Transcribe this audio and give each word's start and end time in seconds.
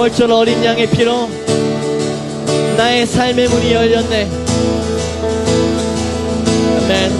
6월절 0.00 0.30
어린 0.30 0.64
양의 0.64 0.88
피로 0.88 1.28
나의 2.78 3.06
삶의 3.06 3.48
문이 3.50 3.70
열렸네. 3.70 4.30
아멘. 6.78 7.12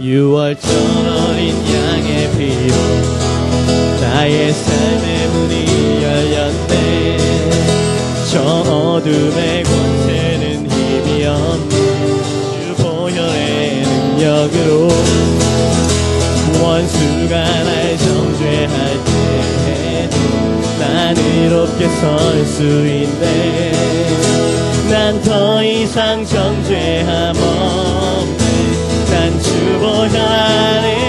6월절 0.00 0.64
어린 1.28 1.54
양의 1.54 2.30
피로 2.38 2.76
나의 4.00 4.54
삶의 4.54 5.28
문이 5.28 6.02
열렸네. 6.02 7.18
저 8.32 8.40
어둠의 8.40 9.64
권세는 9.64 10.70
힘이 10.70 11.26
없네. 11.26 11.74
주 12.64 12.82
보혈의 12.82 13.82
능력으로 13.82 14.88
원수가 16.62 17.34
날 17.36 17.98
정죄할 17.98 19.04
때 19.04 19.05
난 21.06 21.16
이롭게 21.16 21.88
설 21.88 22.44
수 22.44 22.64
있네. 22.64 23.72
난 24.90 25.22
더 25.22 25.62
이상 25.62 26.24
정죄함 26.26 27.36
없네. 27.36 28.36
난 29.08 29.40
주보혈 29.40 30.16
안 30.16 31.05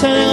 선 0.00 0.29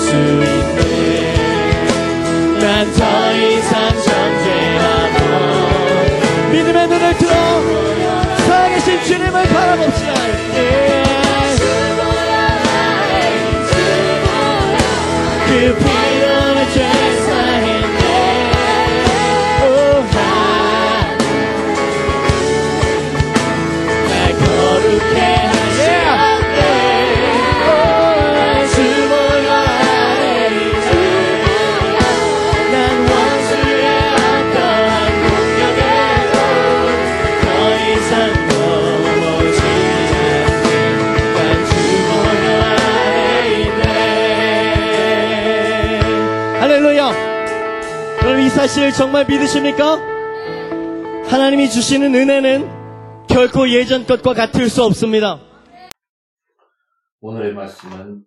수 0.00 0.10
있네. 0.14 1.34
난 2.60 2.92
더 2.92 3.00
이상 3.36 3.72
정죄하고 4.04 5.18
믿음의 6.52 6.78
눈을 6.88 7.04
들어 7.18 7.32
살아계신 8.46 9.04
주님을 9.04 9.36
바라봅시다. 9.48 10.10
예. 10.56 10.60
그 15.46 15.50
사실 48.70 48.92
정말 48.92 49.26
믿으십니까? 49.26 49.96
하나님이 51.28 51.70
주시는 51.70 52.14
은혜는 52.14 53.26
결코 53.26 53.68
예전 53.68 54.06
것과 54.06 54.32
같을 54.32 54.70
수 54.70 54.84
없습니다 54.84 55.40
오늘의 57.18 57.52
말씀은 57.54 58.24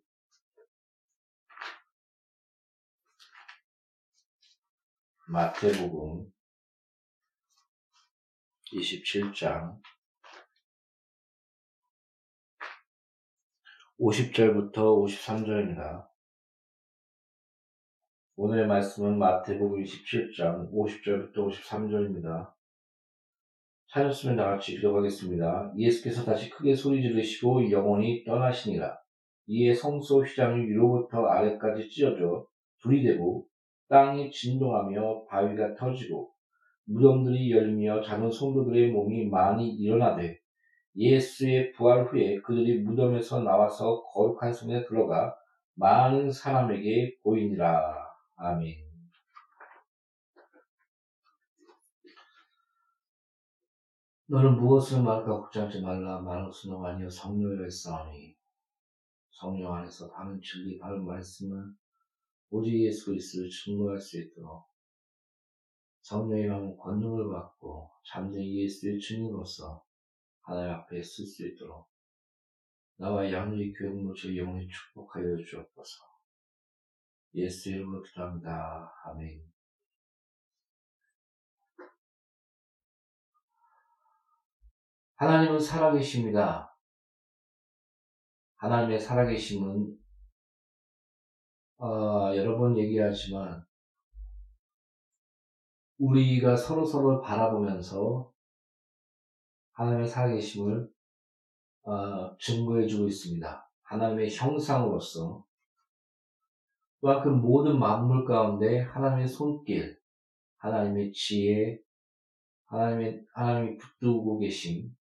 마태복음 5.27 6.29
27장 8.73 9.79
50절부터 13.97 14.73
53절입니다. 14.73 16.12
오늘의 18.35 18.65
말씀은 18.65 19.19
마태복음 19.19 19.83
27장 19.83 20.71
50절부터 20.73 21.35
53절입니다. 21.35 22.51
찾았으면 23.89 24.37
다같이 24.37 24.73
읽어가겠습니다. 24.73 25.71
예수께서 25.77 26.25
다시 26.25 26.49
크게 26.49 26.73
소리 26.73 27.03
지르시고 27.03 27.69
영원히 27.69 28.23
떠나시니라. 28.23 28.97
이에 29.45 29.75
성소 29.75 30.23
휘장이 30.23 30.65
위로부터 30.65 31.27
아래까지 31.27 31.87
찢어져 31.89 32.47
둘이 32.81 33.03
되고 33.03 33.45
땅이 33.89 34.31
진동하며 34.31 35.25
바위가 35.29 35.75
터지고 35.75 36.31
무덤들이 36.85 37.51
열리며 37.51 38.01
작은 38.01 38.31
성도들의 38.31 38.93
몸이 38.93 39.27
많이 39.27 39.69
일어나되 39.75 40.39
예수의 40.95 41.73
부활 41.73 42.05
후에 42.05 42.37
그들이 42.37 42.79
무덤에서 42.79 43.43
나와서 43.43 44.01
거룩한 44.05 44.51
성에 44.51 44.85
들어가 44.87 45.35
많은 45.75 46.31
사람에게 46.31 47.17
보이니라. 47.21 48.02
아멘. 48.35 48.93
너는 54.27 54.57
무엇을 54.57 55.03
말까 55.03 55.25
걱정하지 55.25 55.81
말라. 55.81 56.19
말할 56.19 56.51
수는 56.51 56.83
아니요 56.83 57.09
성령의 57.09 57.69
싸움이 57.69 58.35
성령 59.29 59.73
안에서 59.73 60.11
바른 60.11 60.39
진리, 60.41 60.79
바른 60.79 61.05
말씀을 61.05 61.75
오직 62.49 62.83
예수 62.83 63.07
그리스도를 63.07 63.49
증거할 63.49 63.99
수 63.99 64.19
있도록 64.21 64.65
성령의 66.01 66.47
만 66.47 66.77
권능을 66.77 67.31
받고 67.31 67.91
잠든 68.05 68.43
예수의 68.43 68.99
증인으로서 68.99 69.83
하나님 70.41 70.71
앞에 70.71 71.01
쓸 71.01 71.25
수 71.25 71.47
있도록 71.47 71.87
나와 72.97 73.31
양리 73.31 73.73
교회 73.73 73.89
공동체 73.89 74.35
영원히 74.37 74.67
축복하여 74.67 75.37
주옵소서. 75.37 76.12
예수 77.35 77.69
이름으로 77.69 78.01
기도합니다. 78.03 78.93
아멘. 79.05 79.43
하나님은 85.15 85.59
살아계십니다. 85.59 86.77
하나님의 88.57 88.99
살아계심은 88.99 89.97
어, 91.77 92.35
여러 92.35 92.57
번 92.57 92.77
얘기하지만 92.77 93.65
우리가 95.97 96.55
서로 96.55 96.85
서로 96.85 97.21
바라보면서 97.21 98.31
하나님의 99.73 100.07
살아계심을 100.07 100.89
어, 101.83 102.37
증거해주고 102.37 103.07
있습니다. 103.07 103.69
하나님의 103.83 104.33
형상으로서 104.35 105.45
또한 107.03 107.21
그 107.21 107.27
모든 107.27 107.79
만물 107.79 108.23
가운데 108.23 108.79
하나님의 108.79 109.27
손길, 109.27 109.99
하나님의 110.59 111.11
지혜, 111.11 111.77
하나님의 112.67 113.25
하나님이 113.33 113.77
붙들고 113.77 114.39
계심, 114.39 114.95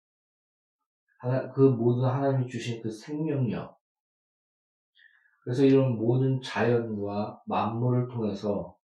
하나, 1.19 1.51
그 1.51 1.59
모든 1.59 2.07
하나님이 2.07 2.49
주신 2.49 2.81
그 2.81 2.89
생명력. 2.89 3.77
그래서 5.43 5.65
이런 5.65 5.97
모든 5.97 6.41
자연과 6.41 7.43
만물을 7.45 8.07
통해서 8.07 8.77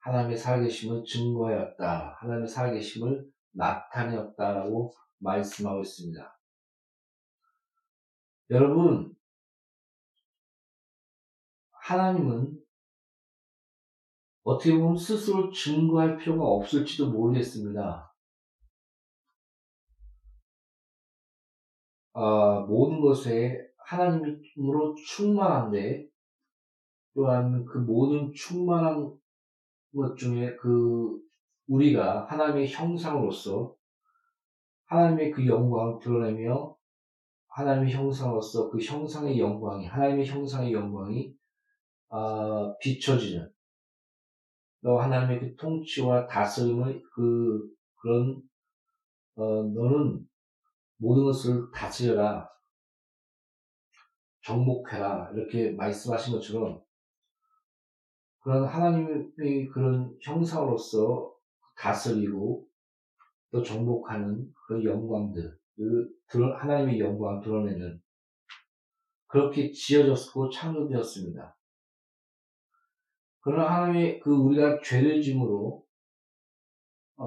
하나님의 0.00 0.36
살아계심을 0.36 1.04
증거하였다. 1.04 2.18
하나님의 2.20 2.48
살아계심을 2.48 3.30
나타내었다라고 3.52 4.92
말씀하고 5.20 5.80
있습니다. 5.80 6.38
여러분, 8.50 9.16
하나님은 11.90 12.56
어떻게 14.44 14.78
보면 14.78 14.96
스스로 14.96 15.50
증거할 15.50 16.18
필요가 16.18 16.46
없을지도 16.46 17.10
모르겠습니다. 17.10 18.14
어, 22.12 22.60
모든 22.60 23.00
것에 23.00 23.58
하나님으로 23.88 24.94
충만한데 24.94 26.06
또한 27.14 27.64
그 27.64 27.78
모든 27.78 28.32
충만한 28.34 29.12
것 29.92 30.16
중에 30.16 30.54
그 30.60 31.20
우리가 31.66 32.26
하나님의 32.26 32.68
형상으로서 32.68 33.74
하나님의 34.84 35.32
그 35.32 35.44
영광을 35.44 35.98
드러내며 35.98 36.76
하나님의 37.48 37.92
형상으로서 37.92 38.70
그 38.70 38.78
형상의 38.78 39.40
영광이 39.40 39.86
하나님의 39.86 40.26
형상의 40.26 40.72
영광이 40.72 41.39
어, 42.10 42.76
비춰지는. 42.78 43.50
또 44.82 44.98
하나님의 44.98 45.40
그 45.40 45.56
통치와 45.56 46.26
다스림의 46.26 47.02
그 47.14 47.68
그런 47.96 48.42
어, 49.36 49.62
너는 49.62 50.26
모든 50.96 51.24
것을 51.24 51.70
다스려라. 51.72 52.48
정복해라. 54.42 55.30
이렇게 55.34 55.72
말씀하신 55.72 56.34
것처럼 56.34 56.82
그런 58.40 58.64
하나님의 58.64 59.68
그런 59.72 60.16
형상으로서 60.22 61.34
다스리고 61.76 62.66
또 63.50 63.62
정복하는 63.62 64.52
그 64.66 64.84
영광들, 64.84 65.58
그 65.76 66.52
하나님의 66.58 67.00
영광을 67.00 67.42
드러내는 67.42 68.00
그렇게 69.26 69.72
지어졌고 69.72 70.50
창조되었습니다. 70.50 71.56
그러나 73.40 73.74
하나님의 73.74 74.20
그 74.20 74.34
우리가 74.34 74.80
죄를 74.82 75.22
짐으로 75.22 75.84
어, 77.16 77.26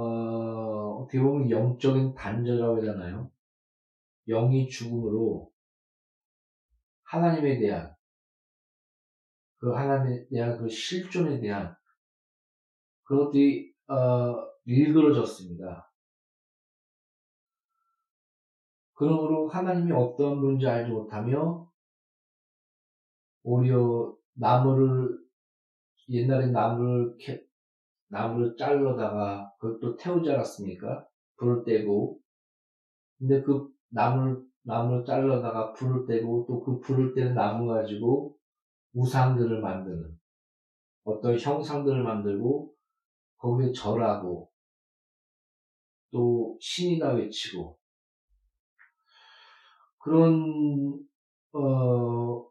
어떻게 1.02 1.20
보면 1.20 1.50
영적인 1.50 2.14
단절이라고 2.14 2.82
되나요? 2.82 3.32
영이 4.28 4.70
죽음으로 4.70 5.52
하나님에 7.04 7.60
대한 7.60 7.96
그 9.58 9.72
하나님에 9.72 10.28
대한 10.30 10.58
그 10.58 10.70
실존에 10.70 11.40
대한 11.40 11.76
그것들이 13.04 13.74
어, 13.88 14.36
일그러졌습니다. 14.66 15.92
그러므로 18.94 19.48
하나님이 19.50 19.92
어떤 19.92 20.40
분인지 20.40 20.68
알지 20.68 20.92
못하며 20.92 21.70
오히려 23.44 24.16
나무를 24.34 25.23
옛날에 26.10 26.48
나무를 26.48 27.16
캐, 27.20 27.42
나무를 28.10 28.56
잘라다가 28.58 29.54
그것도 29.60 29.98
태우지 29.98 30.30
않았습니까? 30.32 31.08
불을 31.38 31.64
떼고 31.64 32.20
근데 33.18 33.42
그 33.42 33.70
나무를 33.90 34.44
나무를 34.64 35.06
잘라다가 35.06 35.74
불을 35.74 36.06
떼고 36.06 36.46
또 36.48 36.64
그 36.64 36.80
불을 36.80 37.14
떼는 37.14 37.34
나무 37.36 37.68
가지고 37.68 38.38
우상들을 38.94 39.62
만드는 39.62 40.18
어떤 41.04 41.38
형상들을 41.38 42.04
만들고 42.04 42.74
거기에 43.38 43.72
절하고 43.74 44.50
또 46.12 46.58
신이다 46.62 47.14
외치고 47.14 47.78
그런 49.98 51.00
어 51.54 52.46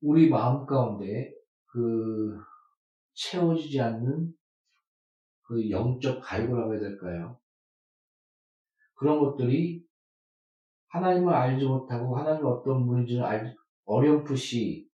우리 0.00 0.28
마음 0.28 0.66
가운데 0.66 1.32
그 1.66 2.38
채워지지 3.16 3.80
않는 3.80 4.32
그 5.42 5.70
영적 5.70 6.20
갈구라고 6.22 6.74
해야 6.74 6.80
될까요? 6.80 7.38
그런 8.94 9.18
것들이 9.20 9.84
하나님을 10.88 11.32
알지 11.32 11.64
못하고 11.66 12.16
하나님 12.16 12.46
어떤 12.46 12.86
분인지를 12.86 13.22
알, 13.24 13.54
어렴풋이 13.84 14.88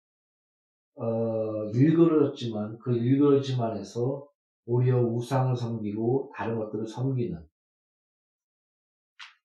어, 0.95 1.65
일그러졌지만 1.73 2.79
그 2.79 2.97
일그러지만해서 2.97 4.27
오히려 4.67 5.01
우상을 5.01 5.57
섬기고 5.57 6.33
다른 6.37 6.59
것들을 6.59 6.87
섬기는 6.87 7.45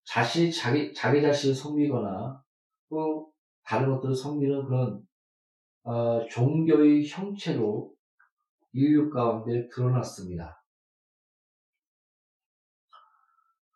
자신 0.03 0.51
자기 0.51 0.93
자기 0.93 1.22
자신을 1.22 1.55
섬기거나 1.55 2.41
또 2.89 3.31
다른 3.63 3.93
것들을 3.96 4.15
섬기는 4.15 4.65
그런 4.65 5.01
어, 5.84 6.25
종교의 6.27 7.07
형체로 7.07 7.96
인류 8.74 9.09
가운데 9.09 9.67
드러났습니다. 9.69 10.63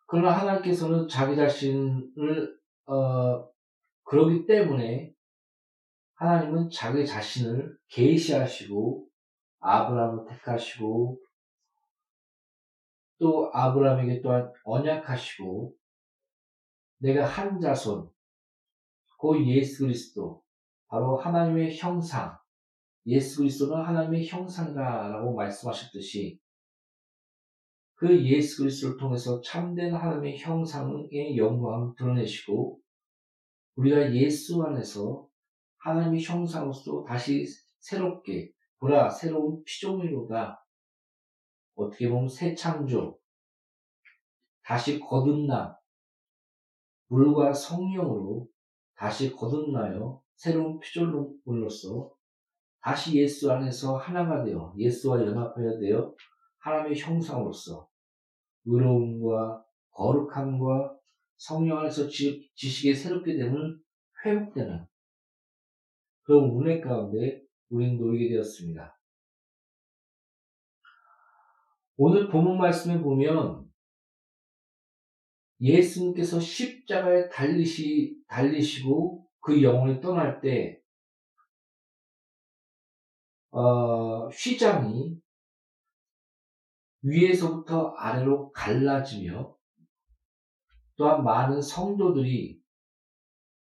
그러나 0.07 0.37
하나님께서는 0.37 1.07
자기 1.07 1.35
자신을 1.35 2.59
어, 2.85 3.49
그러기 4.03 4.45
때문에 4.45 5.13
하나님은 6.15 6.69
자기 6.69 7.05
자신을 7.05 7.77
계시하시고 7.87 9.07
아브라함을 9.61 10.25
택하시고 10.27 11.19
또 13.19 13.51
아브라함에게 13.53 14.21
또한 14.21 14.51
언약하시고 14.63 15.73
내가 16.97 17.25
한 17.25 17.59
자손 17.59 18.09
그 19.19 19.45
예수 19.47 19.83
그리스도 19.83 20.43
바로 20.87 21.15
하나님의 21.15 21.77
형상 21.77 22.40
예수 23.05 23.39
그리스도는 23.39 23.83
하나님의 23.83 24.27
형상이라고 24.27 25.33
말씀하셨듯이 25.35 26.39
그 27.95 28.25
예수 28.25 28.63
그리스도를 28.63 28.97
통해서 28.97 29.41
참된 29.41 29.93
하나님의 29.93 30.39
형상의 30.39 31.37
영광을 31.37 31.93
드러내시고 31.97 32.79
우리가 33.75 34.13
예수 34.13 34.61
안에서 34.63 35.27
하나님의 35.77 36.23
형상으로서 36.23 37.03
다시 37.07 37.45
새롭게 37.79 38.51
보라 38.79 39.09
새로운 39.09 39.63
피조물로다. 39.63 40.65
어떻게 41.75 42.09
보면 42.09 42.27
새 42.27 42.53
창조 42.55 43.19
다시 44.63 44.99
거듭나 44.99 45.77
물과 47.07 47.53
성령으로 47.53 48.47
다시 48.95 49.31
거듭나요 49.31 50.21
새로운 50.35 50.79
피조물로서 50.79 52.11
다시 52.81 53.15
예수 53.17 53.51
안에서 53.51 53.97
하나가 53.97 54.43
되어 54.43 54.73
예수와 54.77 55.21
연합하여 55.21 55.79
되어 55.79 56.13
하나님의 56.59 56.99
형상으로서 56.99 57.87
의로움과 58.65 59.63
거룩함과 59.91 60.97
성령 61.37 61.79
안에서 61.79 62.07
지, 62.07 62.49
지식이 62.55 62.93
새롭게 62.93 63.35
되는 63.35 63.79
회복되는 64.25 64.85
그런 66.23 66.49
운행 66.49 66.81
가운데 66.81 67.41
우리는 67.69 67.97
놓이게 67.97 68.29
되었습니다. 68.29 68.99
오늘 71.97 72.29
본문 72.29 72.57
말씀에 72.57 72.99
보면 72.99 73.69
예수님께서 75.59 76.39
십자가에 76.39 77.29
달리시, 77.29 78.17
달리시고 78.27 79.27
그 79.39 79.61
영혼이 79.61 80.01
떠날 80.01 80.41
때, 80.41 80.80
어, 83.51 84.27
휘장이 84.29 85.19
위에서부터 87.03 87.89
아래로 87.97 88.51
갈라지며 88.51 89.55
또한 90.95 91.23
많은 91.23 91.61
성도들이 91.61 92.61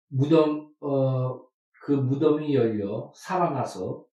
무덤, 0.09 0.71
어, 0.79 1.43
그 1.81 1.91
무덤이 1.91 2.53
열려 2.53 3.11
살아나서 3.15 4.05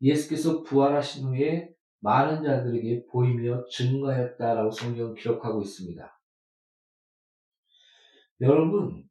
예수께서 0.00 0.62
부활하신 0.62 1.28
후에 1.28 1.74
많은 2.00 2.42
자들에게 2.42 3.06
보이며 3.06 3.64
증거했다라고 3.70 4.70
성경은 4.70 5.14
기록하고 5.14 5.62
있습니다. 5.62 6.20
여러분, 8.40 9.08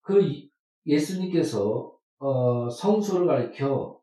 그 0.00 0.48
예수님께서 0.86 1.99
어, 2.20 2.68
성소를 2.68 3.26
가리켜 3.26 3.98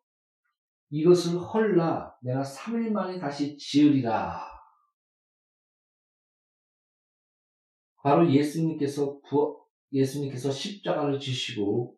이것을 0.89 1.39
헐라 1.39 2.15
내가 2.21 2.41
3일 2.41 2.89
만에 2.91 3.19
다시 3.19 3.57
지으리라. 3.57 4.43
바로 8.01 8.31
예수님께서 8.31 9.19
부, 9.21 9.59
예수님께서 9.91 10.50
십자가를 10.51 11.19
지시고 11.19 11.95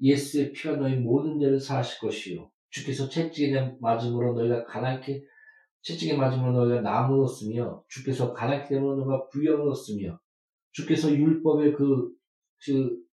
예수의 0.00 0.52
피가 0.52 0.76
너희 0.76 0.96
모든 0.96 1.38
죄를 1.40 1.58
사하실 1.58 2.00
것이요. 2.00 2.50
주께서 2.68 3.08
채찍에 3.08 3.78
맞음으로 3.80 4.34
너희가 4.34 4.64
가난케 4.64 5.22
채찍에 5.82 6.16
맞음으로 6.16 6.52
너희가 6.52 6.80
나무 6.82 7.22
얻었으며 7.22 7.82
주께서 7.88 8.34
가난케 8.34 8.68
되므로 8.68 8.96
너희가 8.96 9.28
부영을 9.28 9.68
얻었으며 9.68 10.18
주께서 10.72 11.10
율법의 11.10 11.74
그, 11.74 12.10
그 12.66 13.04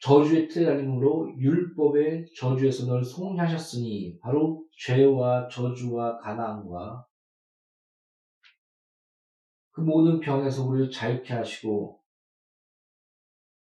저주의 0.00 0.48
틀에 0.48 0.64
달림으로 0.64 1.34
율법의 1.38 2.26
저주에서 2.36 2.86
너를 2.86 3.04
송하셨으니 3.04 4.18
바로 4.20 4.64
죄와 4.78 5.48
저주와 5.48 6.18
가난과 6.18 7.04
그 9.72 9.80
모든 9.80 10.20
병에서 10.20 10.64
우리를 10.64 10.90
자유케 10.90 11.34
하시고 11.34 12.00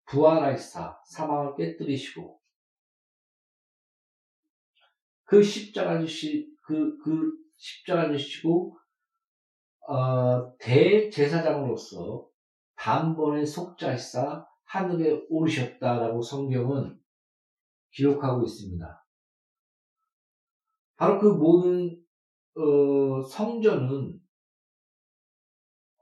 부활하시사 0.06 0.98
사망을 1.04 1.54
깨뜨리시고 1.56 2.40
그 5.24 5.42
십자가를 5.42 6.06
지 6.06 6.48
그, 6.62 6.96
그 6.98 7.32
십자가를 7.56 8.16
지시고 8.16 8.78
어, 9.88 10.56
대제사장으로서 10.58 12.26
단번에 12.76 13.44
속자시사 13.44 14.46
하늘에 14.64 15.24
오르셨다라고 15.28 16.20
성경은 16.20 16.98
기록하고 17.92 18.42
있습니다. 18.42 19.06
바로 20.96 21.18
그 21.18 21.26
모든 21.26 22.02
어, 22.56 23.22
성전은 23.22 24.20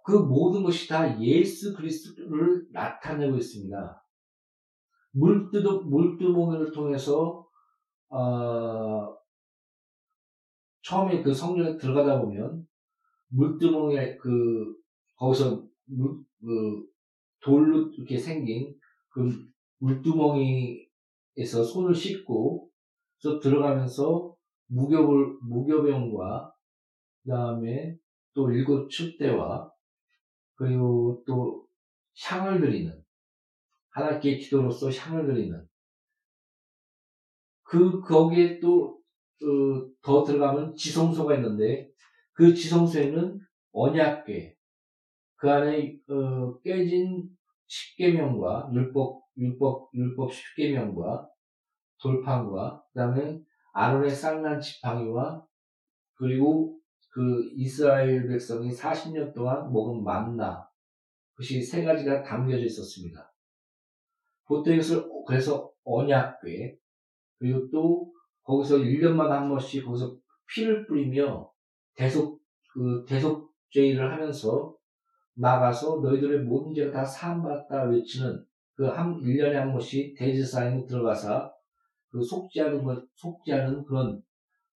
그 0.04 0.12
모든 0.12 0.64
것이 0.64 0.88
다 0.88 1.20
예수 1.20 1.74
그리스도를 1.74 2.66
나타내고 2.72 3.36
있습니다. 3.36 4.04
물두도 5.12 5.84
물두멍을 5.84 6.72
통해서 6.72 7.46
어, 8.08 9.16
처음에 10.82 11.22
그 11.22 11.32
성전에 11.32 11.76
들어가다 11.76 12.20
보면 12.20 12.66
물두멍에 13.28 14.16
그 14.16 14.74
거기서 15.16 15.64
물, 15.84 16.22
그 16.40 16.91
돌로 17.42 17.88
이렇게 17.92 18.18
생긴 18.18 18.74
그 19.08 19.46
물두멍이에서 19.78 21.64
손을 21.64 21.94
씻고 21.94 22.68
또 23.22 23.40
들어가면서 23.40 24.34
무교을 24.68 25.38
무교병과 25.42 26.52
그 27.22 27.30
다음에 27.30 27.96
또 28.34 28.50
일곱 28.50 28.88
축대와 28.88 29.70
그리고 30.54 31.22
또 31.26 31.66
향을 32.24 32.60
드리는 32.60 33.02
하나님께 33.90 34.38
기도로서 34.38 34.90
향을 34.90 35.26
드리는 35.26 35.66
그 37.64 38.00
거기에 38.00 38.60
또더 38.60 40.18
어, 40.18 40.24
들어가면 40.24 40.74
지성소가 40.74 41.36
있는데 41.36 41.90
그 42.32 42.54
지성소에는 42.54 43.40
언약궤 43.72 44.51
그 45.42 45.50
안에 45.50 45.98
어, 46.08 46.56
깨진 46.60 47.28
십계명과 47.66 48.70
율법 48.72 49.24
율법 49.36 49.90
율법 49.92 50.32
십계명과 50.32 51.28
돌판과 52.00 52.84
그다음에 52.92 53.40
아론의 53.72 54.10
쌍난 54.10 54.60
지팡이와 54.60 55.44
그리고 56.14 56.78
그 57.10 57.50
이스라엘 57.56 58.28
백성이 58.28 58.70
40년 58.70 59.34
동안 59.34 59.72
먹은 59.72 60.04
만나 60.04 60.64
그것이 61.32 61.60
세 61.60 61.82
가지가 61.82 62.22
담겨져 62.22 62.64
있었습니다. 62.64 63.34
보통 64.44 64.74
이것을 64.74 65.04
그래서 65.26 65.72
언약궤 65.82 66.78
그리고 67.40 67.68
또 67.72 68.12
거기서 68.44 68.76
1년마다 68.76 69.30
한 69.30 69.48
번씩 69.48 69.84
거기서 69.84 70.16
피를 70.54 70.86
뿌리며 70.86 71.50
대속 71.96 72.40
그 72.72 73.04
대속죄를 73.08 74.08
하면서 74.08 74.80
나가서 75.34 76.00
너희들의 76.02 76.40
모든 76.40 76.74
죄가 76.74 76.92
다 76.92 77.04
사함받았다 77.04 77.84
외치는 77.84 78.44
그 78.74 78.86
한, 78.86 79.20
1년에 79.20 79.52
한 79.52 79.72
번씩 79.72 80.16
대제사장이 80.16 80.86
들어가서 80.86 81.52
그 82.10 82.22
속죄하는 82.22 82.84
것, 82.84 83.04
속죄하는 83.14 83.84
그런, 83.84 84.22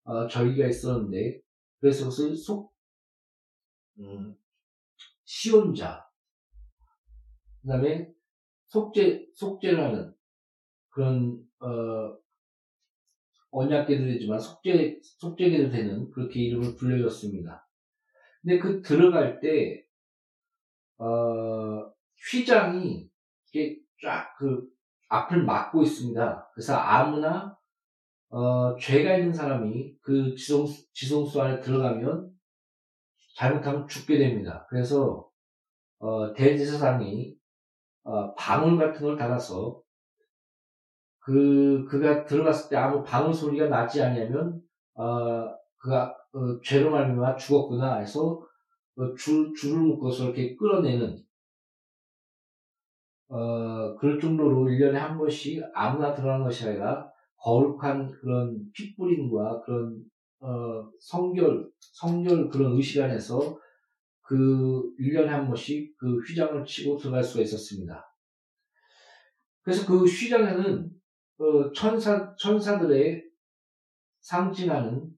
어, 0.05 0.27
절기가 0.29 0.69
있었는데, 0.69 1.41
그래서 1.81 2.05
그것을 2.05 2.37
속, 2.37 2.73
음, 3.99 4.37
시온자, 5.25 6.07
그 7.63 7.69
다음에 7.69 8.13
속죄, 8.67 9.27
속죄를 9.35 9.83
하는 9.83 10.15
그런, 10.91 11.43
어, 11.61 12.17
언약계들이지만 13.51 14.39
속죄, 14.39 15.01
속죄계들 15.03 15.71
되는 15.71 16.11
그렇게 16.11 16.41
이름을 16.41 16.75
불려줬습니다. 16.77 17.69
근데 18.43 18.59
그 18.59 18.83
들어갈 18.83 19.41
때, 19.41 19.84
어, 20.99 21.93
휘장이 22.31 23.09
이렇게 23.53 23.79
쫙 24.03 24.35
그 24.39 24.75
앞을 25.09 25.45
막고 25.45 25.83
있습니다. 25.83 26.51
그래서 26.55 26.75
아무나 26.77 27.57
어, 28.31 28.77
죄가 28.77 29.17
있는 29.17 29.33
사람이 29.33 29.97
그 30.03 30.35
지성, 30.35 30.67
지성수 30.93 31.41
안에 31.41 31.61
들어가면 31.61 32.31
잘못하면 33.37 33.87
죽게 33.87 34.19
됩니다. 34.19 34.67
그래서 34.69 35.29
어, 35.99 36.33
대제사장이 36.35 37.37
어, 38.05 38.35
방울 38.35 38.79
같은 38.79 39.03
걸 39.07 39.17
달아서 39.17 39.81
그 41.21 41.87
그가 41.89 42.27
들어갔을 42.27 42.69
때 42.69 42.77
아무 42.77 43.03
방울 43.03 43.33
소리가 43.33 43.69
나지 43.69 44.03
않냐면 44.03 44.61
어, 44.95 45.49
그가 45.77 46.15
어, 46.33 46.61
죄로 46.63 46.91
말미암아 46.91 47.37
죽었구나 47.37 47.99
해서 47.99 48.41
그 48.41 48.47
줄, 49.19 49.53
줄을 49.55 49.79
묶어서 49.81 50.25
이렇게 50.25 50.55
끌어내는, 50.57 51.19
어, 53.29 53.97
그럴 53.97 54.21
정도로 54.21 54.67
1년에 54.67 54.95
한 54.95 55.19
번씩 55.19 55.63
아무나 55.75 56.15
들어가는 56.15 56.45
것이 56.45 56.69
아니라 56.69 57.11
거룩한 57.37 58.13
그런 58.13 58.71
핏뿌림과 58.73 59.63
그런, 59.63 60.05
어, 60.41 60.89
성결, 61.01 61.69
성결 61.81 62.49
그런 62.49 62.73
의식 62.77 63.03
안에서 63.03 63.59
그 64.23 64.95
1년에 65.01 65.27
한 65.27 65.47
번씩 65.47 65.97
그 65.99 66.19
휘장을 66.21 66.65
치고 66.65 66.97
들어갈 66.97 67.23
수가 67.23 67.43
있었습니다. 67.43 68.05
그래서 69.63 69.87
그 69.87 70.05
휘장에는, 70.05 70.91
어, 71.39 71.73
천사, 71.73 72.35
천사들의 72.37 73.25
상징하는 74.21 75.14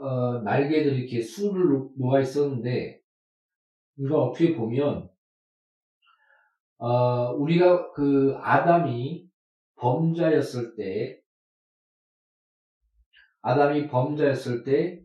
어, 0.00 0.38
날개들이 0.40 1.00
이렇게 1.00 1.22
수를 1.22 1.88
놓아 1.96 2.20
있었는데, 2.20 3.00
우리가 3.96 4.18
어떻게 4.18 4.56
보면, 4.56 5.08
어, 6.78 7.32
우리가 7.32 7.92
그 7.92 8.36
아담이 8.38 9.28
범자였을 9.76 10.74
때, 10.76 11.20
아담이 13.42 13.88
범자였을 13.88 14.64
때, 14.64 15.02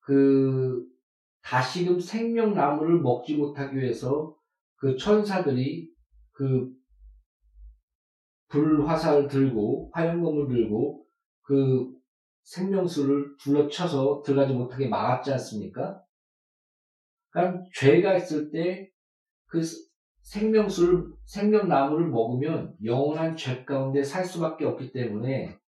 그, 0.00 0.84
다시금 1.42 2.00
생명나무를 2.00 3.00
먹지 3.00 3.36
못하기 3.36 3.76
위해서 3.76 4.36
그 4.76 4.96
천사들이 4.96 5.90
그 6.32 6.70
불화살을 8.48 9.28
들고 9.28 9.90
화염검을 9.92 10.48
들고 10.48 11.06
그 11.42 11.99
생명수를 12.44 13.36
둘러쳐서 13.38 14.22
들어가지 14.24 14.52
못하게 14.54 14.88
막았지 14.88 15.32
않습니까? 15.32 16.02
그러니까 17.30 17.64
죄가 17.74 18.16
있을 18.16 18.50
때 18.50 18.90
그 19.50 19.60
생명수를 20.22 21.12
생명나무를 21.26 22.08
먹으면 22.08 22.76
영원한 22.84 23.36
죄 23.36 23.64
가운데 23.64 24.02
살 24.02 24.24
수밖에 24.24 24.64
없기 24.64 24.92
때문에 24.92 25.58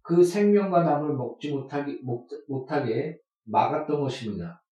그 0.00 0.24
생명과 0.24 0.82
나무를 0.82 1.14
먹지 1.14 1.52
못하게, 1.52 2.00
못하게 2.48 3.18
막았던 3.44 4.00
것입니다. 4.00 4.64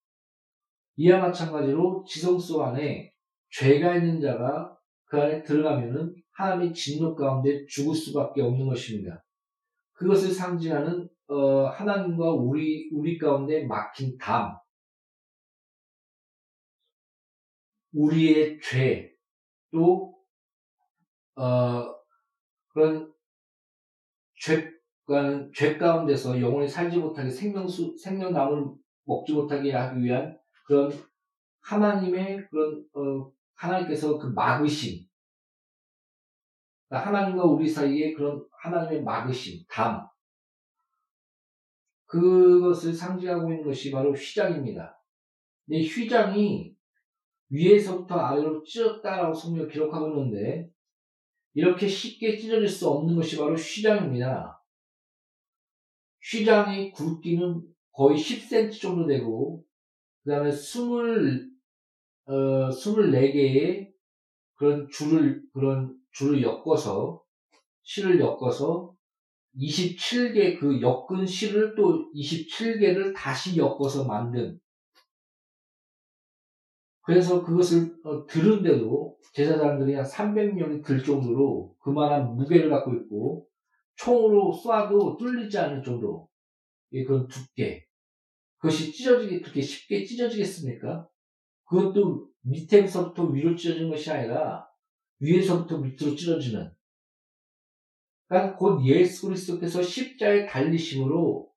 이와 0.96 1.20
마찬가지로 1.20 2.04
지성소 2.08 2.64
안에 2.64 3.12
죄가 3.50 3.96
있는 3.96 4.22
자가 4.22 4.74
그 5.04 5.20
안에 5.20 5.42
들어가면은 5.42 6.14
하나님의 6.32 6.72
진노 6.72 7.14
가운데 7.14 7.66
죽을 7.66 7.94
수밖에 7.94 8.40
없는 8.40 8.66
것입니다. 8.66 9.22
그것을 9.96 10.30
상징하는 10.30 11.08
어, 11.28 11.66
하나님과 11.66 12.30
우리 12.30 12.88
우리 12.92 13.18
가운데 13.18 13.66
막힌 13.66 14.16
담, 14.18 14.56
우리의 17.92 18.60
죄, 18.60 19.12
또 19.72 20.14
어, 21.34 21.94
그런 22.68 23.12
죄, 24.34 24.70
죄 25.54 25.78
가운데서 25.78 26.40
영원히 26.40 26.68
살지 26.68 26.98
못하게 26.98 27.30
생명수 27.30 27.96
생명나무를 27.96 28.74
먹지 29.04 29.32
못하게 29.32 29.72
하기 29.72 30.02
위한 30.02 30.38
그런 30.66 30.92
하나님의 31.62 32.46
그런 32.50 32.84
어, 32.92 33.32
하나님께서 33.54 34.18
그 34.18 34.26
막으심, 34.28 35.05
그러니까 36.88 37.08
하나님과 37.08 37.44
우리 37.44 37.68
사이에 37.68 38.12
그런 38.12 38.44
하나님의 38.62 39.02
막으심, 39.02 39.64
담, 39.68 40.06
그것을 42.06 42.92
상징하고 42.92 43.50
있는 43.50 43.64
것이 43.64 43.90
바로 43.90 44.12
휘장입니다. 44.12 45.00
이 45.68 45.86
휘장이 45.86 46.76
위에서부터 47.48 48.14
아래로 48.14 48.62
찢었다라고 48.62 49.34
성경 49.34 49.68
기록하고 49.68 50.08
있는데 50.08 50.70
이렇게 51.54 51.88
쉽게 51.88 52.36
찢어질 52.36 52.68
수 52.68 52.88
없는 52.88 53.16
것이 53.16 53.36
바로 53.36 53.54
휘장입니다. 53.54 54.62
휘장의 56.30 56.92
굵기는 56.92 57.62
거의 57.92 58.18
10cm 58.18 58.80
정도 58.80 59.06
되고 59.06 59.64
그 60.22 60.30
다음에 60.30 60.50
20, 60.50 60.82
어, 62.26 62.68
24개의 62.68 63.92
그런 64.54 64.88
줄을, 64.90 65.42
그런 65.52 65.96
줄을 66.16 66.42
엮어서, 66.42 67.22
실을 67.82 68.18
엮어서 68.20 68.96
27개 69.58 70.58
그 70.58 70.80
엮은 70.80 71.26
실을 71.26 71.74
또 71.74 72.10
27개를 72.14 73.14
다시 73.14 73.56
엮어서 73.58 74.04
만든 74.04 74.58
그래서 77.02 77.44
그것을 77.44 77.96
어, 78.04 78.26
들은데도 78.26 79.16
제사장들이 79.32 79.94
한 79.94 80.04
300명이 80.04 80.84
들 80.84 81.04
정도로 81.04 81.76
그만한 81.78 82.34
무게를 82.34 82.70
갖고 82.70 82.94
있고 82.94 83.46
총으로 83.96 84.52
쏴도 84.52 85.18
뚫리지 85.18 85.56
않을 85.58 85.82
정도 85.82 86.28
그런 86.90 87.28
두께 87.28 87.86
그것이 88.58 88.92
찢어지게 88.92 89.40
그렇게 89.40 89.60
쉽게 89.60 90.04
찢어지겠습니까? 90.04 91.08
그것도 91.66 92.28
밑에서부터 92.42 93.24
위로 93.24 93.54
찢어지는 93.54 93.90
것이 93.90 94.10
아니라 94.10 94.65
위에서부터 95.20 95.78
밑으로 95.78 96.14
찢어지는 96.14 96.72
그러니까 98.28 98.56
곧 98.56 98.84
예수 98.84 99.26
그리스도께서 99.26 99.82
십자에 99.82 100.46
달리심으로 100.46 101.50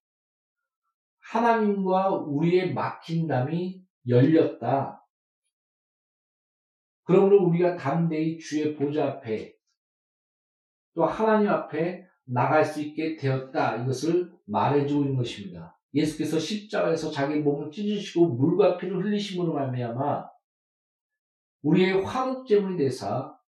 하나님과 1.20 2.10
우리의 2.16 2.74
막힌 2.74 3.28
담이 3.28 3.84
열렸다. 4.08 5.06
그러므로 7.04 7.44
우리가 7.46 7.76
담대히 7.76 8.38
주의 8.38 8.76
보좌 8.76 9.06
앞에 9.06 9.56
또 10.94 11.06
하나님 11.06 11.50
앞에 11.50 12.08
나갈 12.26 12.64
수 12.64 12.82
있게 12.82 13.16
되었다. 13.16 13.78
이것을 13.78 14.32
말해주고 14.46 15.02
있는 15.04 15.18
것입니다. 15.18 15.80
예수께서 15.94 16.40
십자가에서 16.40 17.10
자기 17.10 17.40
몸을 17.40 17.72
찢으시고 17.72 18.28
물과 18.36 18.78
피를 18.78 19.04
흘리심으로 19.04 19.54
말미암아 19.54 20.30
우리의 21.64 22.04
화목제물이 22.04 22.78
되사 22.78 23.39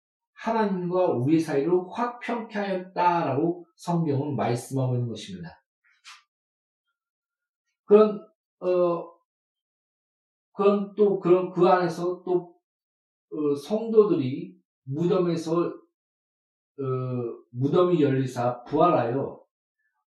하나님과 0.41 1.11
우리 1.11 1.39
사이로 1.39 1.87
화평케 1.89 2.57
하였다라고 2.57 3.63
성경은 3.75 4.35
말씀하고 4.35 4.95
있는 4.95 5.07
것입니다. 5.07 5.49
그런 7.85 8.19
어 8.59 9.11
그런 10.53 10.93
또 10.95 11.19
그런 11.19 11.51
그 11.51 11.67
안에서 11.67 12.23
또 12.23 12.55
어, 13.31 13.55
성도들이 13.55 14.57
무덤에서 14.83 15.67
어, 15.67 16.83
무덤이 17.51 18.01
열리사 18.01 18.63
부활하여 18.63 19.39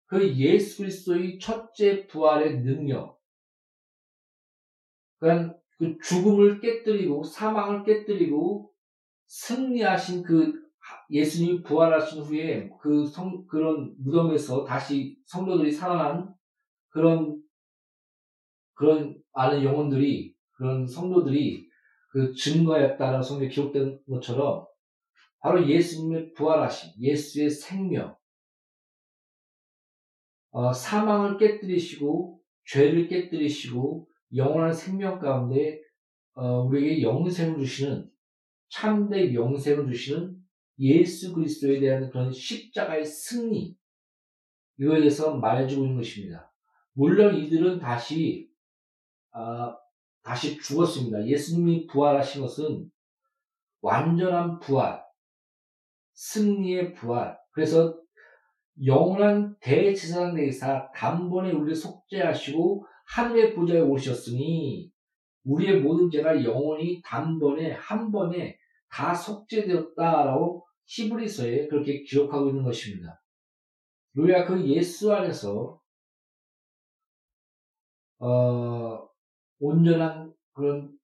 그 0.07 0.35
예수 0.35 0.79
그리스도의 0.79 1.39
첫째 1.39 2.05
부활의 2.07 2.61
능력, 2.61 3.19
그러니까 5.19 5.57
그 5.77 5.97
죽음을 5.99 6.59
깨뜨리고 6.59 7.23
사망을 7.23 7.83
깨뜨리고 7.83 8.73
승리하신 9.27 10.23
그 10.23 10.53
예수님이 11.09 11.63
부활하신 11.63 12.23
후에 12.23 12.69
그 12.81 13.05
성, 13.05 13.45
그런 13.47 13.93
무덤에서 13.99 14.63
다시 14.63 15.17
성도들이 15.25 15.71
살아난 15.71 16.33
그런 16.89 17.41
그런 18.73 19.21
많은 19.33 19.63
영혼들이 19.63 20.35
그런 20.53 20.85
성도들이 20.85 21.67
그 22.09 22.33
증거였다라는 22.33 23.21
성경에 23.21 23.49
기록된 23.49 23.99
것처럼 24.09 24.65
바로 25.39 25.67
예수님의 25.67 26.33
부활하심, 26.33 26.93
예수의 26.99 27.49
생명, 27.49 28.15
어, 30.51 30.73
사망을 30.73 31.37
깨뜨리시고 31.37 32.41
죄를 32.65 33.07
깨뜨리시고 33.07 34.07
영원한 34.35 34.73
생명 34.73 35.19
가운데 35.19 35.81
어, 36.33 36.61
우리에게 36.63 37.01
영생을 37.01 37.59
주시는 37.59 38.09
참된 38.69 39.34
영생을 39.34 39.88
주시는 39.91 40.36
예수 40.80 41.34
그리스도에 41.34 41.80
대한 41.80 42.10
그런 42.10 42.32
십자가의 42.32 43.06
승리 43.06 43.75
이거에 44.80 44.99
대해서 44.99 45.36
말해주고 45.36 45.84
있는 45.84 45.97
것입니다. 45.97 46.51
물론 46.93 47.36
이들은 47.36 47.80
다시 47.80 48.49
아, 49.32 49.75
다시 50.23 50.60
죽었습니다. 50.60 51.25
예수님이 51.27 51.88
부활하신 51.88 52.41
것은 52.41 52.91
완전한 53.82 54.60
부활, 54.60 55.03
승리의 56.13 56.93
부활. 56.93 57.38
그래서 57.51 57.97
영원한 58.86 59.56
대제사장 59.60 60.36
대사 60.36 60.91
단번에 60.91 61.51
우리를 61.51 61.75
속죄하시고 61.75 62.86
하늘의 63.06 63.56
보좌에 63.56 63.80
오셨으니 63.80 64.91
우리의 65.47 65.79
모든 65.81 66.10
죄가 66.10 66.43
영원히 66.43 67.01
단번에 67.03 67.71
한 67.71 68.12
번에 68.12 68.57
다 68.89 69.13
속죄되었다라고 69.15 70.65
히브리서에 70.86 71.67
그렇게 71.67 72.03
기록하고 72.03 72.49
있는 72.49 72.63
것입니다. 72.63 73.21
우리가 74.15 74.45
그 74.45 74.65
예수 74.67 75.13
안에서 75.13 75.79
어, 78.19 79.07
온전한 79.60 80.33
그런 80.53 80.97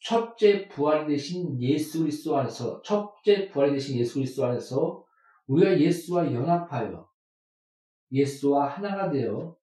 첫째 0.00 0.68
부활이 0.68 1.08
되신 1.08 1.60
예수 1.60 2.00
그리스도 2.00 2.36
안에서 2.36 2.82
첫째 2.82 3.48
부활이 3.50 3.72
되신 3.72 3.98
예수 3.98 4.14
그리스도 4.14 4.44
안에서 4.46 5.04
우리가 5.46 5.80
예수와 5.80 6.32
연합하여 6.32 7.08
예수와 8.12 8.68
하나가 8.68 9.10
되어 9.10 9.57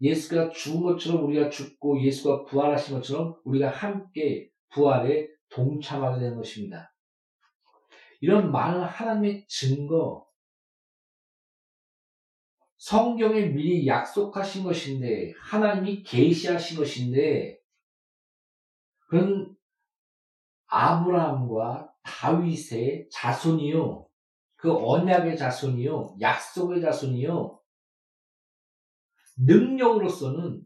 예수가 0.00 0.50
죽은 0.50 0.82
것처럼 0.82 1.24
우리가 1.24 1.50
죽고 1.50 2.02
예수가 2.02 2.44
부활하신 2.44 2.96
것처럼 2.96 3.36
우리가 3.44 3.68
함께 3.70 4.50
부활에 4.70 5.28
동참하게 5.50 6.20
되는 6.20 6.36
것입니다. 6.36 6.94
이런 8.20 8.50
많은 8.50 8.82
하나님의 8.82 9.46
증거, 9.48 10.26
성경에 12.76 13.46
미리 13.46 13.86
약속하신 13.86 14.64
것인데, 14.64 15.32
하나님이 15.40 16.02
계시하신 16.02 16.78
것인데, 16.78 17.58
그런 19.08 19.56
아브라함과 20.66 21.92
다윗의 22.02 23.08
자손이요, 23.10 24.06
그 24.56 24.72
언약의 24.72 25.36
자손이요, 25.36 26.16
약속의 26.20 26.80
자손이요, 26.82 27.57
능력으로서는 29.38 30.62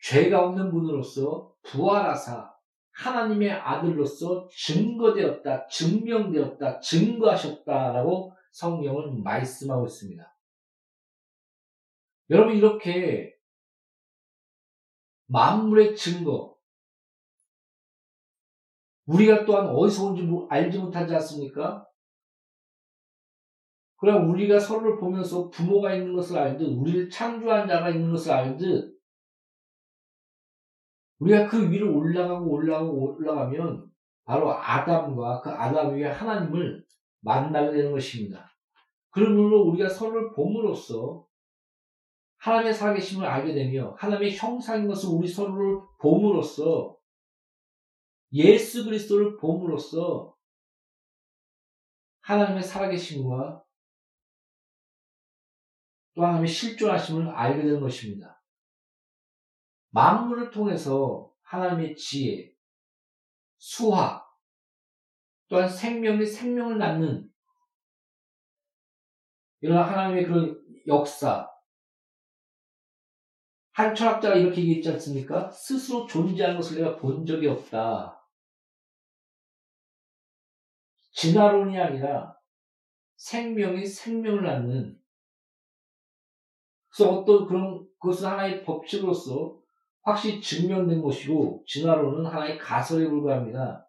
죄가 0.00 0.46
없는 0.46 0.70
분으로서 0.70 1.54
부활하사 1.62 2.54
하나님의 2.92 3.50
아들로서 3.50 4.48
증거되었다, 4.50 5.66
증명되었다, 5.66 6.80
증거하셨다라고 6.80 8.32
성경은 8.52 9.22
말씀하고 9.22 9.86
있습니다. 9.86 10.36
여러분 12.30 12.56
이렇게 12.56 13.36
만물의 15.26 15.94
증거 15.94 16.56
우리가 19.04 19.44
또한 19.44 19.68
어디서 19.68 20.06
온지 20.06 20.26
알지 20.48 20.78
못하지 20.78 21.14
않습니까? 21.14 21.86
그럼 24.06 24.30
우리가 24.30 24.60
서로를 24.60 24.98
보면서 24.98 25.50
부모가 25.50 25.92
있는 25.92 26.14
것을 26.14 26.38
알듯 26.38 26.78
우리를 26.78 27.10
창조한 27.10 27.66
자가 27.66 27.90
있는 27.90 28.12
것을 28.12 28.30
알듯 28.30 28.96
우리가 31.18 31.48
그 31.48 31.68
위로 31.68 31.92
올라가고 31.92 32.48
올라가고 32.48 33.16
올라가면 33.16 33.90
바로 34.22 34.52
아담과 34.52 35.40
그 35.40 35.50
아담 35.50 35.96
위에 35.96 36.04
하나님을 36.04 36.84
만나게 37.18 37.72
되는 37.72 37.90
것입니다. 37.90 38.48
그러므로 39.10 39.62
우리가 39.62 39.88
서로를 39.88 40.32
봄으로써 40.34 41.26
하나님의 42.36 42.74
살아계심을 42.74 43.26
알게 43.26 43.54
되며 43.54 43.96
하나님의 43.98 44.36
형상인 44.36 44.86
것을 44.86 45.08
우리 45.10 45.26
서로를 45.26 45.80
봄으로써 45.98 46.96
예수 48.34 48.84
그리스도를 48.84 49.36
봄으로써 49.36 50.32
하나님의 52.20 52.62
살아계심과 52.62 53.65
또 56.16 56.24
하나님의 56.24 56.48
실존하심을 56.48 57.28
알게 57.28 57.62
되는 57.62 57.78
것입니다. 57.78 58.42
만물을 59.90 60.50
통해서 60.50 61.30
하나님의 61.42 61.94
지혜, 61.94 62.52
수학, 63.58 64.26
또한 65.48 65.68
생명이 65.68 66.24
생명을 66.24 66.78
낳는 66.78 67.30
이런 69.60 69.86
하나님의 69.86 70.26
그런 70.26 70.64
역사. 70.86 71.48
한 73.72 73.94
철학자가 73.94 74.36
이렇게 74.36 74.62
얘기했지 74.62 74.90
않습니까? 74.92 75.50
스스로 75.50 76.06
존재하는 76.06 76.56
것을 76.56 76.78
내가 76.78 76.96
본 76.96 77.26
적이 77.26 77.48
없다. 77.48 78.26
진화론이 81.12 81.78
아니라 81.78 82.34
생명이 83.16 83.84
생명을 83.84 84.44
낳는 84.44 85.05
그래서 86.96 87.12
어떤 87.12 87.46
그런 87.46 87.86
것은 87.98 88.26
하나의 88.26 88.64
법칙으로서 88.64 89.60
확실히 90.00 90.40
증명된 90.40 91.02
것이고 91.02 91.62
진화론은 91.66 92.24
하나의 92.24 92.56
가설에 92.58 93.06
불과합니다. 93.06 93.86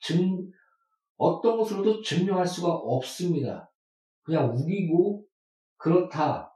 증 0.00 0.50
어떤 1.16 1.56
것으로도 1.56 2.02
증명할 2.02 2.44
수가 2.44 2.72
없습니다. 2.72 3.70
그냥 4.22 4.52
우기고 4.56 5.24
그렇다. 5.76 6.52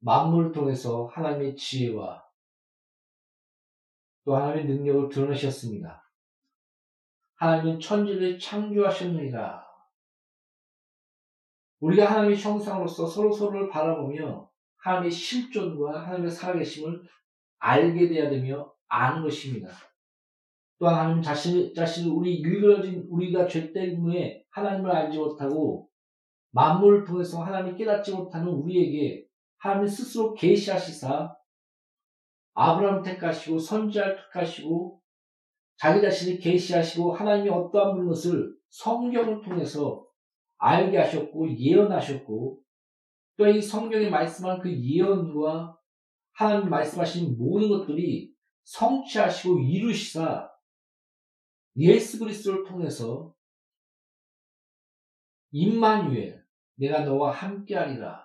만물을 0.00 0.52
통해서 0.52 1.06
하나님의 1.12 1.56
지혜와 1.56 2.24
또 4.24 4.36
하나님의 4.36 4.76
능력을 4.76 5.10
드러내셨습니다. 5.10 6.03
하나님은 7.36 7.80
천지를 7.80 8.38
창조하셨느니라. 8.38 9.64
우리가 11.80 12.10
하나님의 12.10 12.38
형상으로서 12.38 13.06
서로 13.06 13.32
서로를 13.32 13.68
바라보며 13.68 14.48
하나님의 14.78 15.10
실존과 15.10 16.06
하나님의 16.06 16.30
살아계심을 16.30 17.02
알게 17.58 18.08
되어야 18.08 18.30
되며 18.30 18.72
아는 18.88 19.22
것입니다. 19.22 19.68
또한 20.78 20.96
하나님 20.96 21.22
자신, 21.22 21.72
자신을 21.74 22.10
우리 22.10 22.36
일그러진 22.36 23.06
우리가 23.08 23.46
죄 23.46 23.72
때문에 23.72 24.44
하나님을 24.50 24.90
알지 24.90 25.18
못하고 25.18 25.88
만물을 26.50 27.04
통해서 27.04 27.42
하나님을 27.42 27.76
깨닫지 27.76 28.12
못하는 28.12 28.48
우리에게 28.48 29.26
하나님 29.58 29.86
스스로 29.86 30.34
계시하시사 30.34 31.34
아브라함 32.54 33.02
택하시고 33.02 33.58
선지자를 33.58 34.16
택하시고 34.16 35.00
자기 35.76 36.00
자신을 36.00 36.38
계시하시고 36.38 37.12
하나님이 37.12 37.50
어떠한 37.50 37.94
분인 37.94 38.08
것을 38.08 38.54
성경을 38.70 39.42
통해서 39.42 40.06
알게 40.58 40.96
하셨고 40.98 41.56
예언하셨고 41.58 42.60
또 43.36 43.48
이 43.48 43.60
성경에 43.60 44.08
말씀한 44.10 44.60
그 44.60 44.72
예언과 44.72 45.76
하나님 46.32 46.70
말씀하신 46.70 47.36
모든 47.36 47.68
것들이 47.68 48.32
성취하시고 48.64 49.58
이루시사 49.60 50.50
예수 51.76 52.18
그리스도를 52.20 52.64
통해서 52.64 53.34
임마누엘 55.50 56.44
내가 56.76 57.04
너와 57.04 57.32
함께하리라. 57.32 58.24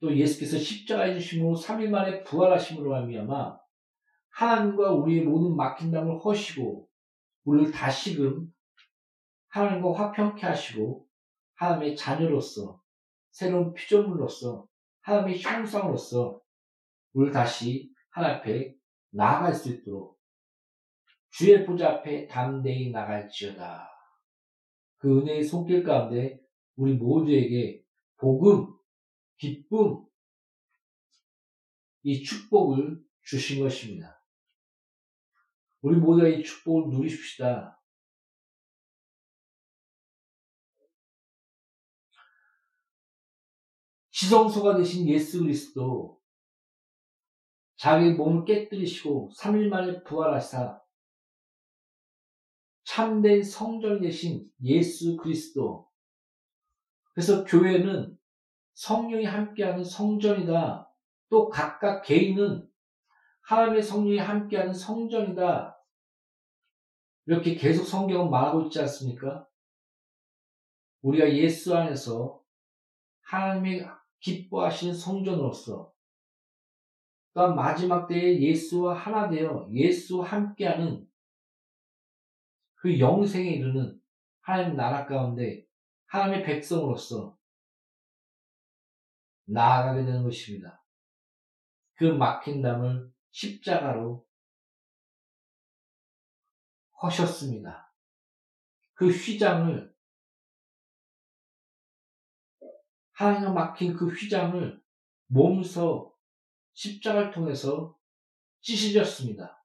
또 0.00 0.16
예수께서 0.16 0.58
십자가에 0.58 1.14
주심으로 1.14 1.54
3일 1.56 1.88
만에 1.88 2.24
부활하심으로 2.24 2.90
말미암아 2.90 3.61
하나님과 4.32 4.92
우리의 4.92 5.24
모든 5.24 5.56
막힌 5.56 5.90
담을 5.90 6.18
허시고 6.18 6.88
우리를 7.44 7.72
다시금 7.72 8.52
하나님과 9.48 9.92
화평케 9.92 10.46
하시고 10.46 11.06
하나님의 11.54 11.96
자녀로서 11.96 12.82
새로운 13.30 13.72
피조물로서 13.74 14.66
하나님의 15.02 15.40
형상으로서 15.40 16.40
우리를 17.12 17.32
다시 17.32 17.92
하나님 18.10 18.38
앞에 18.38 18.76
나아갈 19.10 19.54
수 19.54 19.70
있도록 19.70 20.18
주의 21.30 21.64
보좌 21.64 21.88
앞에 21.88 22.26
담대히 22.26 22.90
나갈지어다. 22.90 23.90
그 24.98 25.20
은혜의 25.20 25.42
손길 25.42 25.82
가운데 25.82 26.40
우리 26.76 26.94
모두에게 26.94 27.82
복음, 28.18 28.74
기쁨, 29.36 30.04
이 32.02 32.22
축복을 32.22 33.02
주신 33.22 33.62
것입니다. 33.62 34.21
우리 35.82 35.96
모두가 35.96 36.28
이 36.28 36.42
축복을 36.42 36.90
누리십시다. 36.90 37.78
지성소가 44.10 44.76
되신 44.76 45.08
예수 45.08 45.40
그리스도 45.40 46.20
자기 47.76 48.12
몸을 48.12 48.44
깨뜨리시고 48.44 49.30
3일 49.36 49.68
만에 49.68 50.04
부활하사 50.04 50.80
참된 52.84 53.42
성전 53.42 54.00
되신 54.00 54.48
예수 54.62 55.16
그리스도 55.16 55.90
그래서 57.12 57.44
교회는 57.44 58.16
성령이 58.74 59.24
함께하는 59.24 59.84
성전이다. 59.84 60.88
또 61.28 61.48
각각 61.48 62.02
개인은 62.02 62.68
하나님의 63.42 63.82
성령이 63.82 64.18
함께하는 64.18 64.72
성전이다. 64.72 65.71
이렇게 67.26 67.54
계속 67.54 67.84
성경은 67.84 68.30
말하고 68.30 68.62
있지 68.62 68.80
않습니까? 68.80 69.46
우리가 71.02 71.32
예수 71.32 71.76
안에서 71.76 72.42
하나님의 73.22 73.88
기뻐하시는 74.20 74.94
성전으로서 74.94 75.92
또한 77.34 77.56
마지막 77.56 78.06
때에 78.06 78.40
예수와 78.40 78.94
하나 78.94 79.28
되어 79.28 79.68
예수와 79.72 80.26
함께하는 80.26 81.08
그 82.74 82.98
영생에 82.98 83.48
이르는 83.50 84.00
하나님 84.40 84.76
나라 84.76 85.06
가운데 85.06 85.64
하나님의 86.06 86.44
백성으로서 86.44 87.38
나아가게 89.44 90.04
되는 90.04 90.24
것입니다. 90.24 90.84
그 91.94 92.04
막힌 92.04 92.60
담을 92.60 93.10
십자가로 93.30 94.26
허셨습니다. 97.02 97.92
그 98.94 99.08
휘장을 99.08 99.92
하나님과 103.12 103.52
막힌 103.52 103.94
그 103.94 104.08
휘장을 104.08 104.80
몸서 105.26 106.14
십자가를 106.74 107.30
통해서 107.30 107.98
찢으셨습니다. 108.60 109.64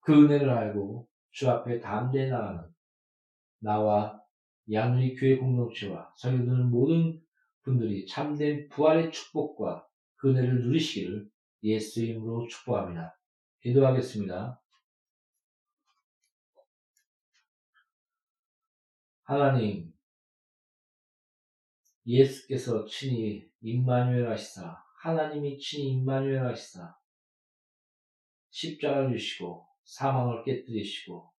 그 0.00 0.24
은혜를 0.24 0.48
알고 0.48 1.08
주 1.32 1.50
앞에 1.50 1.80
담대히 1.80 2.30
나가는 2.30 2.72
나와 3.58 4.22
양리 4.70 5.14
교회 5.16 5.36
공동체와 5.36 6.12
성도들 6.16 6.64
모든 6.64 7.20
분들이 7.62 8.06
참된 8.06 8.68
부활의 8.68 9.10
축복과 9.10 9.86
그 10.16 10.30
은혜를 10.30 10.62
누리시기를 10.62 11.28
예수 11.64 12.04
이름으로 12.04 12.46
축복합니다. 12.46 13.15
기도하겠습니다. 13.66 14.62
하나님, 19.24 19.92
예수께서 22.06 22.86
친히 22.86 23.50
임마누엘 23.62 24.30
하시사 24.30 24.80
하나님이 25.00 25.58
친히 25.58 25.94
임마누엘 25.94 26.46
하시사 26.46 26.96
십자가를 28.50 29.18
주시고 29.18 29.66
사망을 29.82 30.44
깨뜨리시고 30.44 31.34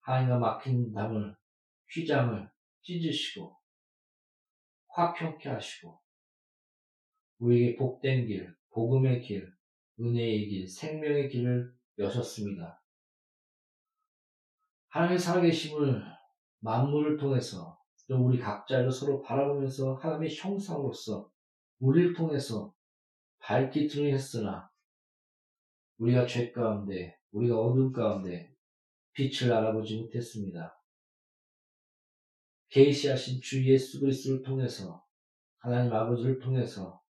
하나님과 0.00 0.38
막힌 0.40 0.92
담을 0.92 1.36
휘장을 1.94 2.50
찢으시고 2.82 3.56
화평케 4.88 5.48
하시고 5.48 6.02
우리에게 7.38 7.76
복된 7.76 8.26
길, 8.26 8.52
복음의 8.70 9.22
길, 9.22 9.53
은혜의 10.00 10.48
길, 10.48 10.68
생명의 10.68 11.28
길을 11.28 11.72
여셨습니다. 11.98 12.82
하나님의 14.88 15.18
살아계심을 15.18 16.02
만물을 16.60 17.16
통해서 17.16 17.78
또 18.08 18.16
우리 18.16 18.38
각자를 18.38 18.90
서로 18.90 19.22
바라보면서 19.22 19.94
하나님의 19.94 20.34
형상으로서 20.34 21.30
우리를 21.78 22.14
통해서 22.14 22.74
밝히 23.38 23.86
드러냈으나 23.88 24.70
우리가 25.98 26.26
죄 26.26 26.50
가운데 26.52 27.18
우리가 27.32 27.58
어둠 27.58 27.92
가운데 27.92 28.54
빛을 29.12 29.52
알아보지 29.52 30.00
못했습니다. 30.00 30.80
계시하신 32.68 33.40
주 33.40 33.64
예수 33.70 34.00
그리스도를 34.00 34.42
통해서 34.42 35.04
하나님 35.58 35.92
아버지를 35.92 36.40
통해서 36.40 37.03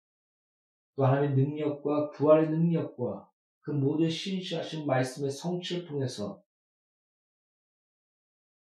또 0.96 1.04
하나님의 1.04 1.36
능력과 1.36 2.10
부활의 2.10 2.50
능력과 2.50 3.28
그 3.60 3.70
모든 3.70 4.08
신실하신 4.08 4.86
말씀의 4.86 5.30
성취를 5.30 5.86
통해서 5.86 6.42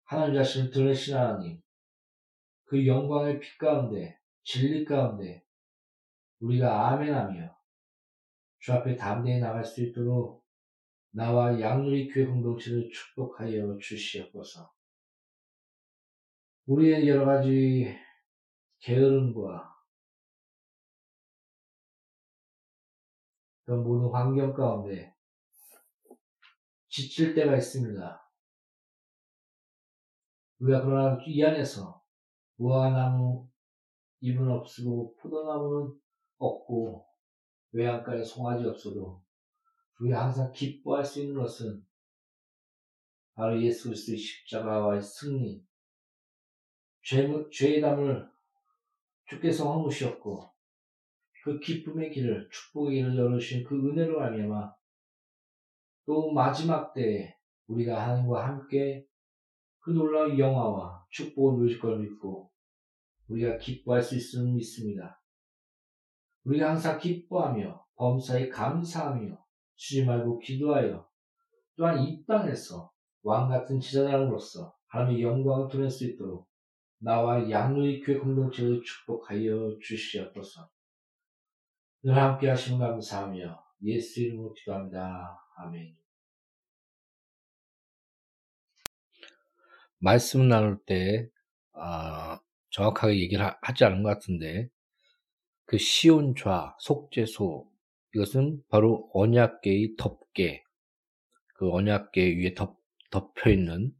하나님 0.03 0.35
자신을 0.35 0.71
드러내신 0.71 1.15
하나님 1.15 1.61
그 2.65 2.85
영광의 2.85 3.39
빛 3.39 3.57
가운데 3.57 4.19
진리 4.43 4.83
가운데 4.83 5.45
우리가 6.39 6.89
아멘하며 6.89 7.55
주 8.59 8.73
앞에 8.73 8.95
담대히 8.95 9.39
나갈 9.39 9.63
수 9.63 9.81
있도록 9.83 10.43
나와 11.11 11.59
양누리 11.59 12.09
교회 12.09 12.25
공동체를 12.25 12.89
축복하여 12.91 13.77
주시옵소서. 13.77 14.71
우리의 16.67 17.07
여러 17.07 17.25
가지 17.25 17.95
게으름과 18.79 19.78
그런 23.69 23.83
모든 23.83 24.09
환경 24.09 24.51
가운데 24.51 25.15
지칠 26.87 27.35
때가 27.35 27.55
있습니다. 27.55 28.31
우리가 30.57 30.81
그러나 30.81 31.21
이 31.27 31.43
안에서 31.43 32.03
무화나무 32.55 33.47
잎은 34.21 34.49
없고 34.49 35.15
포도나무는 35.17 36.01
없고 36.39 37.05
외양간에 37.73 38.23
송아지 38.23 38.65
없어도 38.65 39.23
우리가 39.99 40.23
항상 40.23 40.51
기뻐할 40.51 41.05
수 41.05 41.21
있는 41.21 41.39
것은 41.39 41.85
바로 43.35 43.61
예수 43.61 43.89
그리스도의 43.89 44.17
십자가와의 44.17 45.03
승리, 45.03 45.63
죄, 47.03 47.27
죄의 47.51 47.81
담을 47.81 48.27
주께서 49.27 49.71
허무셨고 49.71 50.58
그 51.49 51.59
기쁨의 51.59 52.11
길을 52.11 52.47
축복의 52.51 52.97
길을 52.97 53.17
열어주신 53.17 53.63
그 53.63 53.75
은혜로 53.75 54.21
알미암아 54.21 54.71
또 56.05 56.31
마지막 56.31 56.93
때에 56.93 57.33
우리가 57.65 58.03
하나님과 58.03 58.47
함께 58.47 59.03
그 59.79 59.89
놀라운 59.89 60.37
영화와 60.37 61.07
축복을 61.09 61.57
누릴 61.57 61.79
걸 61.79 61.97
믿고 61.99 62.51
우리가 63.29 63.57
기뻐할 63.57 64.03
수 64.03 64.15
있음을 64.15 64.53
믿습니다. 64.53 65.19
우리가 66.43 66.69
항상 66.69 66.99
기뻐하며 66.99 67.83
범사에 67.95 68.49
감사하며 68.49 69.43
쉬지 69.75 70.05
말고 70.05 70.37
기도하여 70.37 71.07
또한 71.77 72.03
이 72.03 72.23
땅에서 72.27 72.91
왕 73.23 73.49
같은 73.49 73.79
지자장으로서 73.79 74.75
하나님의 74.87 75.23
영광을 75.23 75.67
드릴 75.67 75.89
수 75.89 76.05
있도록 76.05 76.47
나와 76.99 77.49
양누의 77.49 78.01
교회 78.01 78.19
공동체를 78.19 78.83
축복하여 78.83 79.77
주시옵소서. 79.81 80.69
늘 82.01 82.15
함께 82.15 82.47
하시면 82.47 82.79
감사하며 82.79 83.61
예수 83.83 84.21
이름으로 84.21 84.53
기도합니다. 84.53 85.37
아멘. 85.57 85.97
말씀 89.97 90.47
나눌 90.47 90.79
때 90.85 91.29
아, 91.73 92.39
정확하게 92.69 93.19
얘기를 93.19 93.45
하, 93.45 93.73
지 93.73 93.83
않은 93.83 94.03
것 94.03 94.09
같은데 94.09 94.69
그 95.65 95.77
시온좌 95.77 96.77
속죄소 96.79 97.69
이것은 98.15 98.63
바로 98.69 99.09
언약계의 99.13 99.95
덮개 99.97 100.63
그 101.55 101.69
언약계 101.69 102.37
위에 102.37 102.53
덮, 102.53 102.77
덮여 103.11 103.49
있는 103.49 103.93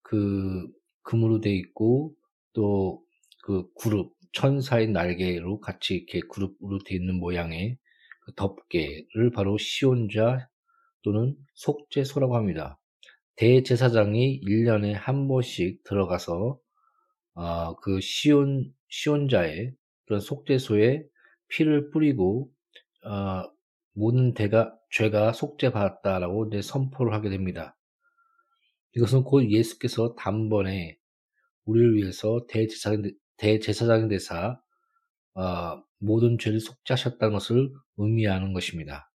그 0.00 0.66
금으로 1.02 1.40
돼 1.40 1.54
있고 1.54 2.14
또그 2.54 3.72
그룹 3.78 4.15
천사의 4.36 4.88
날개로 4.88 5.60
같이 5.60 5.94
이렇게 5.94 6.20
그룹으로 6.20 6.80
돼 6.84 6.94
있는 6.94 7.18
모양의 7.18 7.78
그 8.20 8.34
덮개를 8.34 9.30
바로 9.34 9.56
시온좌 9.56 10.50
또는 11.02 11.34
속죄소라고 11.54 12.36
합니다. 12.36 12.78
대제사장이 13.36 14.42
1년에 14.42 14.92
한 14.92 15.26
번씩 15.26 15.84
들어가서 15.84 16.58
어, 17.34 17.76
그 17.76 18.00
시온 18.00 18.74
시온자의 18.88 19.74
그런 20.04 20.20
속죄소에 20.20 21.04
피를 21.48 21.90
뿌리고 21.90 22.50
어, 23.04 23.42
모든 23.94 24.34
대가 24.34 24.76
죄가 24.90 25.32
속죄받았다라고 25.32 26.48
이제 26.48 26.60
선포를 26.60 27.14
하게 27.14 27.30
됩니다. 27.30 27.74
이것은 28.96 29.24
곧 29.24 29.50
예수께서 29.50 30.14
단번에 30.14 30.98
우리를 31.64 31.96
위해서 31.96 32.44
대제사장, 32.48 33.02
대제사장이 33.38 34.08
되사 34.08 34.58
어, 35.34 35.82
모든 35.98 36.38
죄를 36.38 36.60
속죄하셨다는 36.60 37.34
것을 37.34 37.72
의미하는 37.98 38.52
것입니다. 38.52 39.10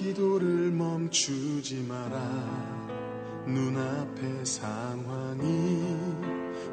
기도를 0.00 0.70
멈추지 0.70 1.84
마라. 1.86 2.18
눈앞의 3.46 4.46
상황이 4.46 5.94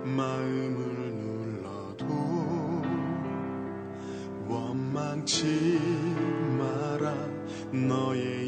마음을 0.06 1.14
눌러도 1.14 2.06
원망치 4.48 5.78
마라. 6.58 7.14
너의 7.74 8.47